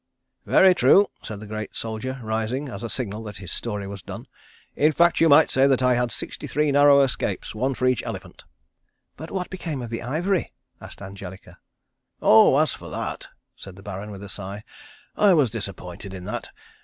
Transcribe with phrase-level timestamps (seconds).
[0.47, 4.25] "Very true," said the great soldier rising, as a signal that his story was done.
[4.75, 8.01] "In fact you might say that I had sixty three narrow escapes, one for each
[8.01, 8.43] elephant."
[9.15, 11.59] "But what became of the ivory?" asked Angelica.
[12.19, 14.63] "Oh, as for that!" said the Baron, with a sigh,
[15.15, 16.49] "I was disappointed in that.